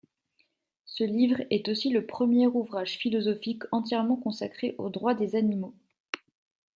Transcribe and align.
Ce 0.85 1.03
livre 1.03 1.43
est 1.51 1.69
aussi 1.69 1.91
le 1.91 2.07
premier 2.07 2.47
ouvrage 2.47 2.97
philosophique 2.97 3.61
entièrement 3.71 4.15
consacré 4.15 4.73
aux 4.79 4.89
droits 4.89 5.13
des 5.13 5.35
animaux. 5.35 5.75